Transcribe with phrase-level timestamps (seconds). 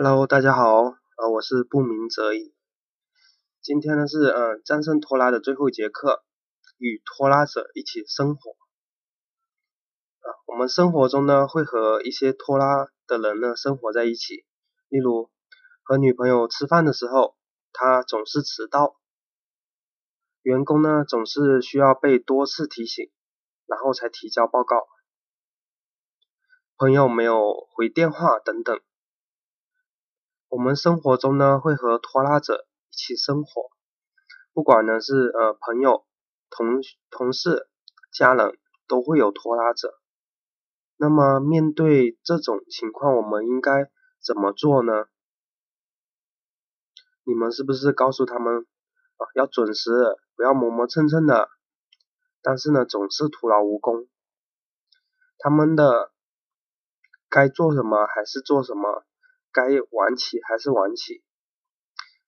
[0.00, 2.54] Hello，大家好，呃，我是不鸣则已。
[3.60, 6.22] 今天呢是呃战胜拖拉的最后一节课，
[6.76, 8.52] 与拖拉者一起生活。
[10.20, 14.44] 啊，我们生活中呢会和一些拖拉的人呢生活在一起，
[14.88, 15.32] 例如
[15.82, 17.36] 和女朋友吃饭的时候，
[17.72, 18.94] 他总是迟到；
[20.42, 23.10] 员工呢总是需要被多次提醒，
[23.66, 24.76] 然后才提交报告；
[26.76, 28.80] 朋友没有回电话等等。
[30.50, 33.70] 我们生活中呢会和拖拉者一起生活，
[34.54, 36.06] 不管呢是呃朋友、
[36.48, 36.80] 同
[37.10, 37.68] 同事、
[38.14, 40.00] 家人，都会有拖拉者。
[40.96, 43.90] 那么面对这种情况，我们应该
[44.24, 45.04] 怎么做呢？
[47.24, 48.66] 你们是不是告诉他们
[49.18, 49.90] 啊要准时，
[50.34, 51.50] 不要磨磨蹭蹭的？
[52.40, 54.08] 但是呢总是徒劳无功，
[55.36, 56.10] 他们的
[57.28, 59.04] 该做什么还是做什么。
[59.58, 61.24] 该晚起还是晚起，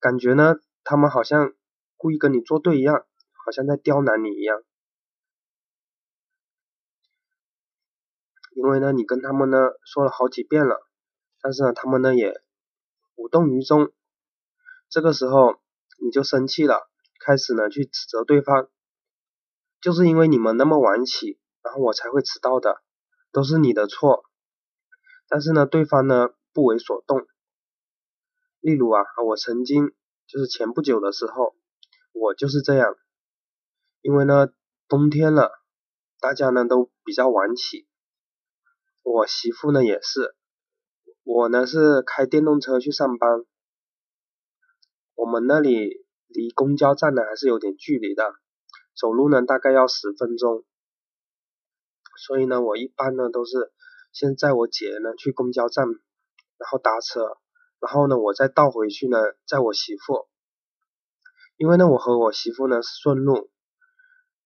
[0.00, 1.54] 感觉呢，他们好像
[1.96, 3.06] 故意跟你作对一样，
[3.44, 4.60] 好像在刁难你一样。
[8.56, 10.84] 因为呢，你跟他们呢说了好几遍了，
[11.40, 12.34] 但是呢，他们呢也
[13.14, 13.92] 无动于衷。
[14.88, 15.60] 这个时候
[16.02, 16.90] 你就生气了，
[17.24, 18.68] 开始呢去指责对方，
[19.80, 22.82] 就是因为你们那么晚起，然后我才会迟到的，
[23.30, 24.24] 都是你的错。
[25.28, 26.30] 但是呢，对方呢。
[26.52, 27.26] 不为所动。
[28.60, 29.92] 例如啊，我曾经
[30.26, 31.54] 就是前不久的时候，
[32.12, 32.96] 我就是这样。
[34.02, 34.48] 因为呢，
[34.88, 35.50] 冬天了，
[36.20, 37.86] 大家呢都比较晚起。
[39.02, 40.34] 我媳妇呢也是。
[41.22, 43.44] 我呢是开电动车去上班。
[45.14, 48.34] 我们那里离公交站呢还是有点距离的，
[48.98, 50.64] 走路呢大概要十分钟。
[52.26, 53.72] 所以呢，我一般呢都是
[54.12, 55.86] 先载我姐呢去公交站。
[56.60, 57.38] 然后搭车，
[57.80, 59.16] 然后呢，我再倒回去呢，
[59.46, 60.28] 载我媳妇。
[61.56, 63.50] 因为呢，我和我媳妇呢是顺路，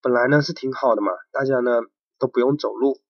[0.01, 1.81] 本来呢是挺好的嘛，大家呢
[2.17, 3.01] 都不用走路。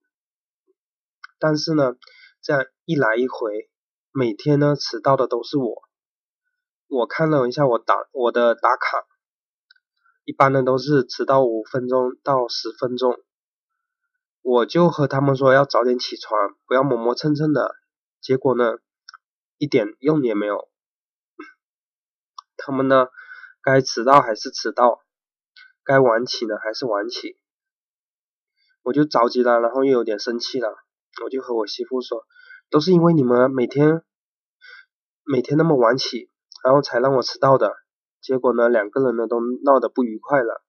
[1.38, 1.94] 但是呢，
[2.41, 3.69] 这样一来一回，
[4.12, 5.84] 每天呢迟到的都是我。
[6.88, 9.06] 我看了一下我打我的打卡，
[10.24, 13.19] 一般呢都是迟到五分钟到十分钟。
[14.41, 17.75] 我就和他们说要早点起床，不要磨磨蹭蹭的。
[18.22, 18.78] 结果呢？
[19.58, 20.70] 一点用也没有，
[22.58, 23.08] 他们呢，
[23.62, 25.02] 该迟到还是迟到，
[25.84, 27.38] 该晚起呢还是晚起，
[28.84, 30.76] 我就着急了，然后又有点生气了，
[31.24, 32.26] 我就和我媳妇说，
[32.70, 34.04] 都是因为你们每天
[35.24, 36.30] 每天那么晚起，
[36.64, 37.74] 然后才让我迟到的，
[38.22, 40.64] 结果呢，两个人呢都闹得不愉快了。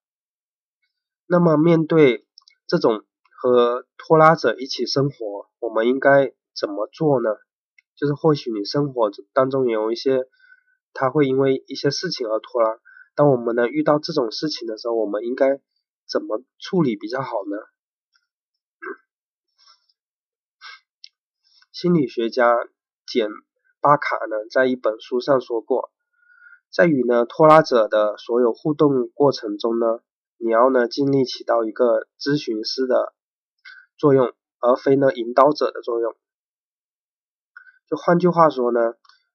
[1.27, 2.25] 那么面对
[2.69, 3.05] 这种
[3.43, 7.31] 和拖拉者一起生活，我们应该怎么做呢？
[7.97, 10.29] 就是或许你生活当中有一些，
[10.93, 12.79] 他会因为一些事情而拖拉。
[13.15, 15.61] 当我们呢遇到这种事情的时候，我们应该
[16.06, 17.56] 怎么处理比较好呢？
[21.73, 22.69] 心理学家
[23.06, 23.31] 简
[23.81, 25.91] 巴卡呢在一本书上说过，
[26.71, 30.01] 在与呢拖拉者的所有互动过程中呢，
[30.37, 33.15] 你要呢尽力起到一个咨询师的
[33.97, 36.15] 作用，而非呢引导者的作用。
[37.89, 38.81] 就换句话说呢，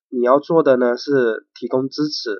[0.09, 2.37] 你要做的呢是提供支持，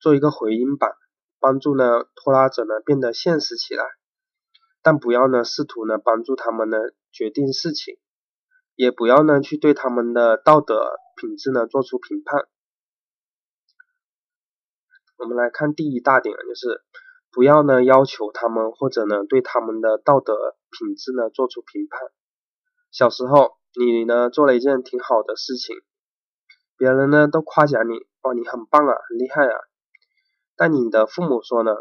[0.00, 0.90] 做一个回音板，
[1.38, 1.84] 帮助呢
[2.16, 3.84] 拖拉者呢变得现实起来，
[4.82, 6.78] 但不要呢试图呢帮助他们呢
[7.12, 7.98] 决定事情，
[8.74, 12.48] 也不要呢去对他们的道德品质呢做出评判。
[15.18, 16.82] 我们来看第一大点，就是
[17.30, 22.00] 不要呢要求他们或者呢对他们的道德品质呢做出评判。
[22.90, 23.57] 小时候。
[23.74, 25.76] 你呢做了一件挺好的事情，
[26.76, 29.54] 别人呢都夸奖你，哦，你很棒啊，很厉害啊。
[30.56, 31.72] 但你的父母说呢，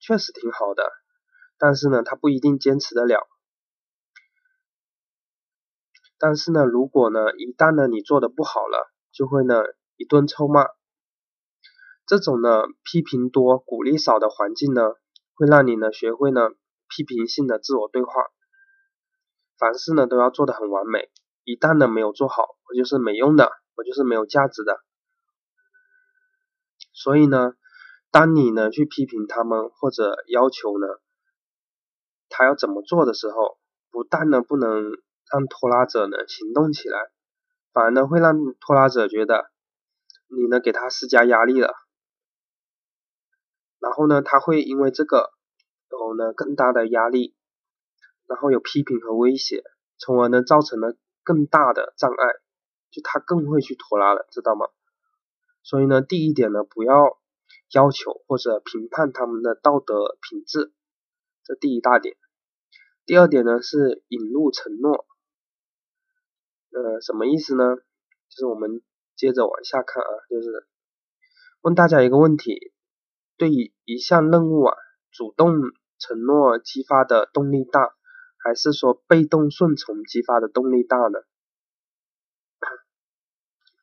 [0.00, 0.82] 确实挺好的，
[1.58, 3.26] 但是呢他不一定坚持得了。
[6.18, 9.62] 但是呢，如果呢一旦呢你做的不好了，就会呢
[9.96, 10.66] 一顿臭骂。
[12.06, 14.94] 这种呢批评多鼓励少的环境呢，
[15.34, 16.48] 会让你呢学会呢
[16.88, 18.12] 批评性的自我对话。
[19.58, 21.10] 凡事呢都要做得很完美，
[21.42, 24.80] 一旦呢没有做好，我就是没用的，我就是没有价值的。
[26.92, 27.54] 所以呢，
[28.10, 30.86] 当你呢去批评他们或者要求呢
[32.28, 33.58] 他要怎么做的时候，
[33.90, 34.92] 不但呢不能
[35.32, 37.10] 让拖拉者呢行动起来，
[37.72, 39.50] 反而呢会让拖拉者觉得
[40.28, 41.74] 你呢给他施加压力了，
[43.80, 45.30] 然后呢他会因为这个
[45.90, 47.34] 有呢更大的压力。
[48.28, 49.64] 然后有批评和威胁，
[49.96, 52.26] 从而呢造成了更大的障碍。
[52.90, 54.66] 就他更会去拖拉了，知道吗？
[55.62, 57.18] 所以呢，第一点呢，不要
[57.74, 60.72] 要求或者评判他们的道德品质，
[61.44, 62.16] 这第一大点。
[63.04, 65.06] 第二点呢是引入承诺，
[66.72, 67.76] 呃，什么意思呢？
[68.30, 68.80] 就是我们
[69.16, 70.66] 接着往下看啊，就是
[71.60, 72.72] 问大家一个问题：
[73.36, 74.74] 对于一项任务啊，
[75.10, 75.60] 主动
[75.98, 77.94] 承诺激发的动力大，
[78.38, 81.18] 还是说被动顺从激发的动力大呢？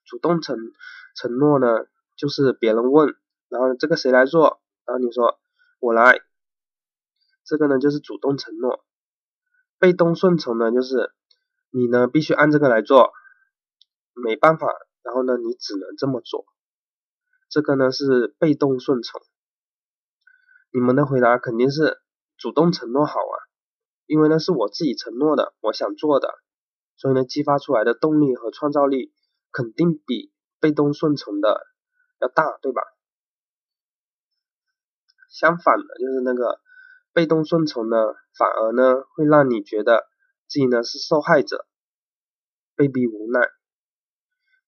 [0.05, 0.55] 主动承
[1.15, 1.67] 承诺呢，
[2.15, 3.15] 就是别人问，
[3.49, 5.39] 然后这个谁来做，然后你说
[5.79, 6.21] 我来，
[7.43, 8.85] 这个呢就是主动承诺。
[9.79, 11.11] 被动顺从呢，就是
[11.71, 13.11] 你呢必须按这个来做，
[14.13, 14.67] 没办法，
[15.01, 16.45] 然后呢你只能这么做，
[17.49, 19.19] 这个呢是被动顺从。
[20.71, 21.99] 你们的回答肯定是
[22.37, 23.35] 主动承诺好啊，
[24.05, 26.29] 因为呢是我自己承诺的，我想做的，
[26.97, 29.13] 所以呢激发出来的动力和创造力
[29.51, 31.65] 肯定比被动顺从的
[32.19, 32.81] 要大，对吧？
[35.29, 36.59] 相反的，就是那个。
[37.13, 37.95] 被动顺从呢，
[38.37, 40.05] 反而呢会让你觉得
[40.49, 41.65] 自己呢是受害者，
[42.75, 43.39] 被逼无奈，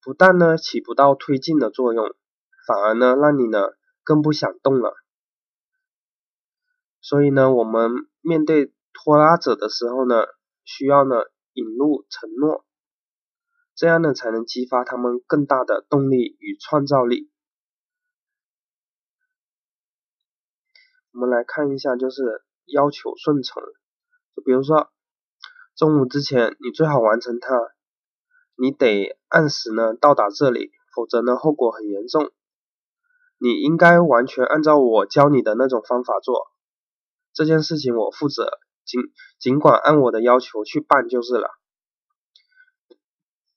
[0.01, 2.15] 不但呢起不到推进的作用，
[2.65, 3.73] 反而呢让你呢
[4.05, 4.93] 更不想动了。
[7.01, 7.91] 所以呢，我们
[8.21, 10.25] 面对拖拉者的时候呢，
[10.65, 11.17] 需要呢
[11.53, 12.65] 引入承诺，
[13.75, 17.31] 这样呢才能激发他们更大的动力与创造力。
[21.11, 23.61] 我们来看一下，就是要求顺从。
[24.35, 24.91] 就比如说，
[25.75, 27.55] 中午之前你最好完成它，
[28.55, 32.31] 你得按时呢到达这里，否则呢后果很严重。
[33.39, 36.47] 你应该完全按照我教你的那种方法做，
[37.33, 39.01] 这件事情我负责，尽
[39.37, 41.49] 尽管按我的要求去办就是了。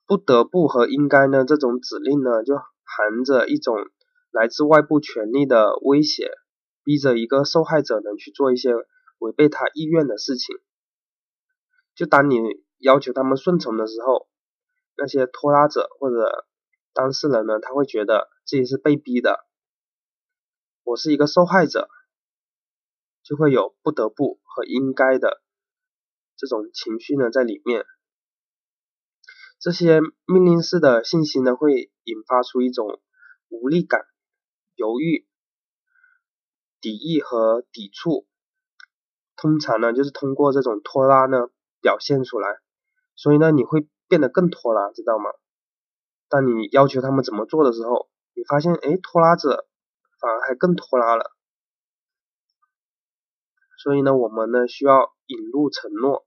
[0.04, 3.76] 不得不和应该呢这种指令呢，就含着一种
[4.30, 6.30] 来自外部权力的威胁。
[6.82, 8.72] 逼着一个受害者呢去做一些
[9.18, 10.56] 违背他意愿的事情。
[11.94, 12.40] 就当你
[12.78, 14.28] 要求他们顺从的时候，
[14.96, 16.46] 那些拖拉者或者
[16.94, 19.44] 当事人呢，他会觉得自己是被逼的，
[20.82, 21.90] 我是一个受害者，
[23.22, 25.42] 就会有不得不应该的
[26.36, 27.84] 这种情绪呢在里面。
[29.58, 33.00] 这些命令式的信息呢，会引发出一种
[33.48, 34.00] 无力感、
[34.74, 35.26] 犹豫。
[36.80, 38.26] 敌意和抵触，
[39.36, 41.50] 通常呢就是通过这种拖拉呢
[41.82, 42.58] 表现出来，
[43.14, 45.30] 所以呢你会变得更拖拉，知道吗？
[46.30, 49.68] 当你要求他们怎么做的时候，你发现哎拖拉者
[50.20, 51.30] 反而还更拖拉了，
[53.82, 56.26] 所以呢我们呢需要引入承诺，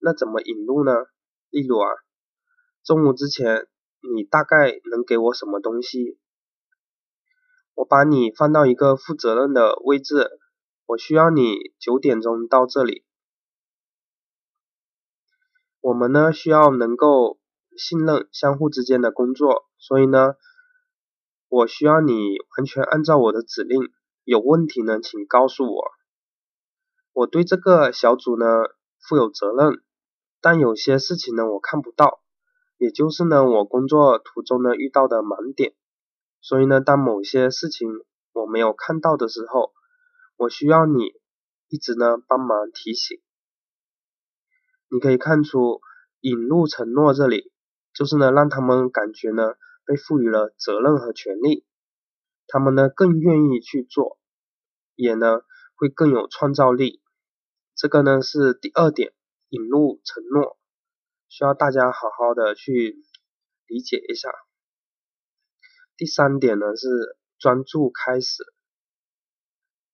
[0.00, 0.92] 那怎么引入呢？
[1.48, 1.88] 例如啊，
[2.82, 3.68] 中午之前
[4.00, 6.18] 你大概能给我什么东西？
[7.74, 10.28] 我把你放到一个负责任的位置，
[10.86, 13.04] 我需要你九点钟到这里。
[15.80, 17.38] 我们呢需要能够
[17.76, 20.34] 信任相互之间的工作，所以呢，
[21.46, 23.92] 我需要你完全按照我的指令。
[24.24, 25.97] 有问题呢，请告诉我。
[27.18, 28.46] 我对这个小组呢
[29.00, 29.82] 负有责任，
[30.40, 32.22] 但有些事情呢我看不到，
[32.76, 35.74] 也就是呢我工作途中呢遇到的盲点。
[36.40, 37.88] 所以呢，当某些事情
[38.32, 39.72] 我没有看到的时候，
[40.36, 41.12] 我需要你
[41.68, 43.20] 一直呢帮忙提醒。
[44.88, 45.80] 你可以看出
[46.20, 47.50] 引入承诺这里，
[47.92, 49.54] 就是呢让他们感觉呢
[49.84, 51.64] 被赋予了责任和权利，
[52.46, 54.20] 他们呢更愿意去做，
[54.94, 55.40] 也呢
[55.74, 57.02] 会更有创造力。
[57.78, 59.14] 这个呢是第二点，
[59.50, 60.58] 引入承诺，
[61.28, 62.96] 需要大家好好的去
[63.68, 64.28] 理解一下。
[65.96, 68.42] 第三点呢是专注开始。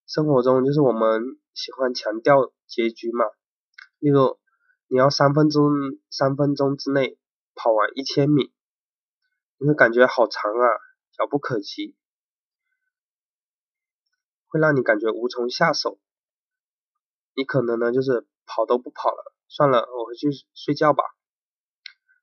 [0.07, 3.27] 生活中就是我们喜欢强调结局嘛，
[3.99, 4.41] 例如
[4.89, 5.71] 你要三分钟
[6.09, 7.19] 三分钟之内
[7.55, 8.51] 跑完一千米，
[9.59, 10.67] 你会感觉好长啊，
[11.19, 11.95] 遥不可及，
[14.47, 16.01] 会让你感觉无从下手。
[17.35, 21.03] 你可能呢就是跑都不跑了，算了，我回去睡觉吧。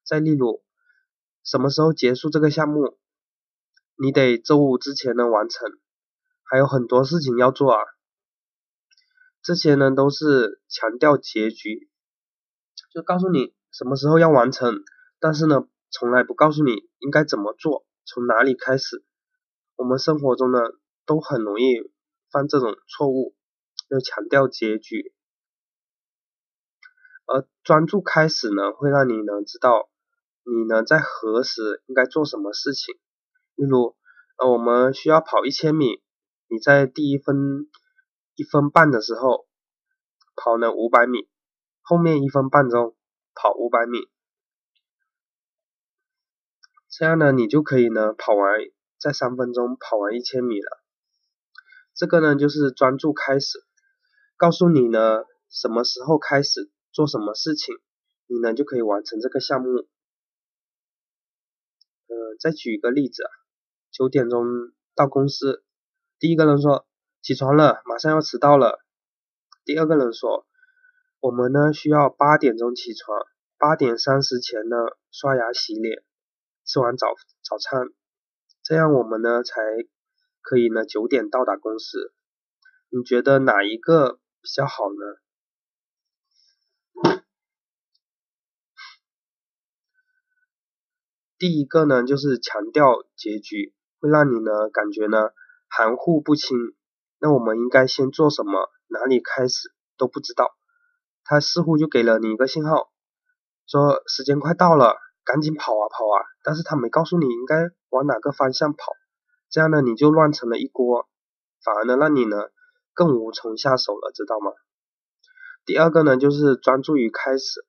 [0.04, 0.64] 再例如，
[1.44, 2.98] 什么时候结束这个项目？
[3.96, 5.70] 你得周五之前能完成，
[6.44, 7.80] 还有很多事情要做啊。
[9.44, 11.90] 这些呢都是强调结局，
[12.94, 14.84] 就告诉你什么时候要完成，
[15.20, 19.04] 但是呢从来不告诉你应该怎么做，从哪里开始。
[19.76, 20.60] 我们生活中呢
[21.06, 21.92] 都很容易
[22.32, 23.36] 犯这种错误，
[23.92, 25.14] 要强调结局，
[27.26, 29.90] 而专注开始呢会让你呢知道
[30.44, 32.96] 你呢在何时应该做什么事情。
[33.56, 33.98] 例如，
[34.38, 36.02] 呃，我们需要跑一千米，
[36.48, 37.70] 你在第一分
[38.36, 39.46] 一分半的时候
[40.38, 41.28] 跑呢五百米，
[41.82, 42.96] 后面一分半钟
[43.36, 44.08] 跑五百米，
[46.88, 48.58] 这样呢你就可以呢跑完
[48.98, 50.82] 在三分钟跑完一千米了。
[51.94, 53.66] 这个呢就是专注开始，
[54.42, 57.76] 告诉你呢什么时候开始做什么事情，
[58.26, 59.70] 你呢就可以完成这个项目。
[62.08, 63.30] 呃，再举一个例子啊。
[63.92, 64.44] 九点钟
[64.96, 65.64] 到公司，
[66.18, 66.88] 第一个人说
[67.22, 68.84] 起床了，马上要迟到了。
[69.64, 70.48] 第二个人说，
[71.20, 73.16] 我们呢需要八点钟起床，
[73.60, 74.76] 八点三十前呢
[75.12, 76.04] 刷牙洗脸，
[76.66, 77.90] 吃完早早餐，
[78.64, 79.62] 这样我们呢才
[80.42, 82.12] 可以呢九点到达公司。
[82.90, 85.06] 你觉得哪一个比较好呢？
[91.38, 93.76] 第一个呢就是强调结局。
[94.00, 95.30] 会让你呢感觉呢
[95.70, 96.58] 含糊不清，
[97.20, 100.58] 那我们应该先做什么，哪里开始都不知道。
[101.24, 102.92] 他似乎就给了你一个信号，
[103.68, 108.92] 说时间快到了，赶紧跑啊跑啊，但是他没告诉你应该往哪个方向跑，
[109.52, 111.08] 这样呢你就乱成了一锅，
[111.64, 112.50] 反而呢让你呢
[112.94, 114.52] 更无从下手了，知道吗？
[115.66, 117.66] 第二个呢就是专注于开始，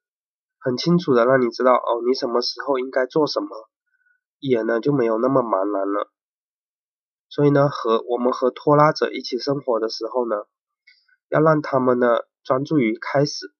[0.58, 3.68] 很清楚的让你知道哦你什么时候应该做什么，
[4.38, 6.10] 也呢就没有那么茫然了。
[7.28, 10.36] 所以呢，和我们和拖拉者一起生活的时候呢，
[11.28, 12.08] 要让他们呢
[12.42, 13.52] 专注于开始，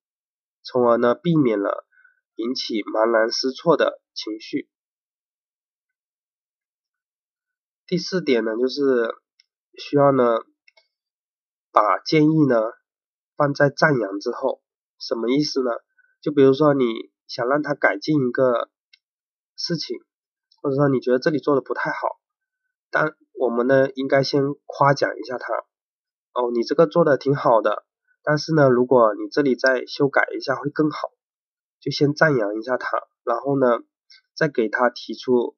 [0.62, 1.86] 从而呢避免了
[2.34, 4.68] 引起茫然失措的情绪。
[7.86, 9.14] 第四点呢，就是
[9.78, 10.38] 需要呢
[11.72, 12.60] 把建议呢
[13.36, 14.62] 放在赞扬之后，
[14.98, 15.70] 什么意思呢？
[16.20, 16.84] 就比如说你
[17.26, 18.70] 想让他改进一个
[19.56, 19.98] 事情，
[20.60, 22.20] 或者说你觉得这里做的不太好。
[22.90, 25.54] 但我们呢，应该先夸奖一下他，
[26.34, 27.86] 哦，你这个做的挺好的，
[28.22, 31.08] 但是呢，如果你这里再修改一下会更好，
[31.80, 33.66] 就先赞扬一下他，然后呢，
[34.36, 35.56] 再给他提出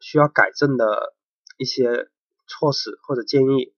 [0.00, 1.14] 需要改正的
[1.58, 2.10] 一些
[2.48, 3.75] 措施或者建议。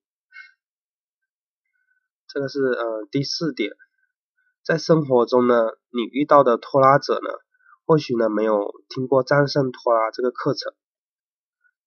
[2.31, 3.71] 这个是呃第四点，
[4.63, 5.55] 在生活中呢，
[5.89, 7.29] 你遇到的拖拉者呢，
[7.87, 10.71] 或许呢没有听过战胜拖拉这个课程。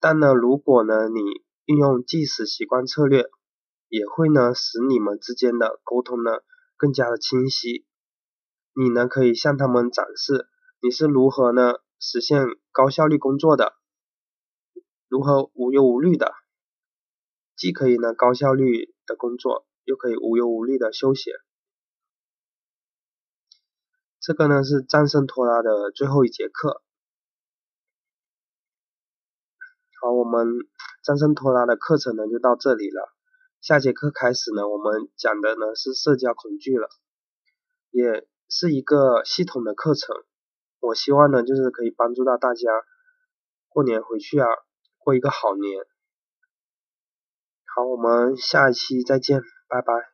[0.00, 1.20] 但呢，如果呢你
[1.64, 3.30] 运用计时习惯策略，
[3.88, 6.32] 也会呢使你们之间的沟通呢
[6.76, 7.86] 更加的清晰。
[8.74, 10.48] 你呢可以向他们展示
[10.80, 13.74] 你是如何呢实现高效率工作的，
[15.08, 16.34] 如何无忧无虑的，
[17.54, 21.30] 既可以呢高效率的工作，又可以无忧无虑的休息。
[24.20, 26.82] 这个呢是战胜拖拉的最后一节课。
[30.00, 30.46] 好，我们
[31.04, 33.12] 战胜拖拉的课程呢就到这里了。
[33.60, 36.88] 下节课开始呢，我们讲的呢是社交恐惧了，
[37.90, 40.16] 也是一个系统的课程。
[40.80, 42.70] 我希望呢就是可以帮助到大家
[43.68, 44.48] 过年回去啊，
[44.98, 45.84] 过一个好年。
[47.74, 50.11] 好，我们下一期再见，Bye bye.